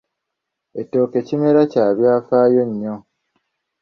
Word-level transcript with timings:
Ekitooke 0.79 1.19
kimera 1.27 1.61
kya 1.71 1.85
byafaayo 1.97 2.61
nnyo. 2.69 2.95